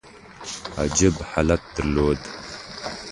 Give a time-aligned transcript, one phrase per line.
[0.77, 2.17] عجیب حالت درلود.